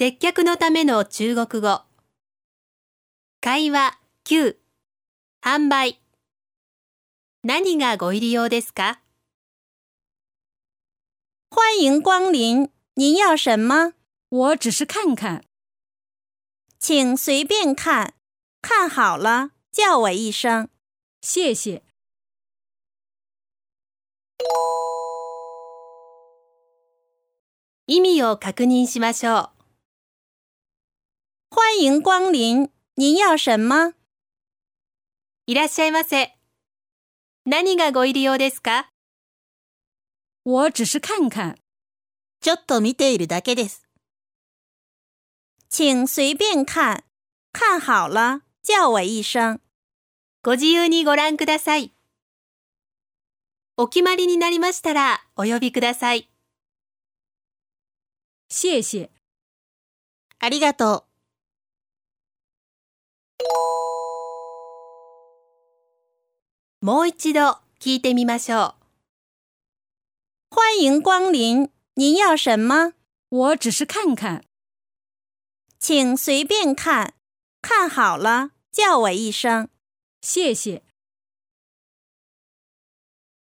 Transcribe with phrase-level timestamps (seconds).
[0.00, 1.82] 接客のための中国語。
[3.40, 4.54] 会話9、
[5.42, 6.00] 販売。
[7.42, 9.00] 何がご入り用ですか？
[11.50, 13.94] 欢迎光临，您要什么？
[14.28, 15.42] 我只是看看。
[16.78, 18.14] 请随便看，
[18.62, 20.68] 看好了叫我一声。
[21.20, 21.82] 谢谢。
[27.86, 29.57] 意味を確認しましょう。
[31.78, 33.94] 欢迎光临，您要什么？
[35.46, 36.36] いらっしゃいませ。
[37.46, 38.90] 何がご入り用ですか？
[40.42, 41.54] 我只是看看。
[42.40, 43.86] ちょっと見ているだけです。
[45.70, 47.04] 请随便看，
[47.52, 49.60] 看好了叫我一声。
[50.42, 51.92] ご自由にご覧ください。
[53.76, 56.28] お決まりになりましたらお呼びください。
[58.48, 59.10] 谢谢。
[60.40, 61.04] ありがと
[66.81, 68.75] もう一度聞いてみましょう。
[70.51, 70.55] う。
[70.55, 72.93] 欢迎光临，您要什么？
[73.29, 74.43] 我只是看看。
[75.79, 77.15] 请随便看，
[77.61, 79.69] 看好了叫我一声。
[80.21, 80.83] 谢谢。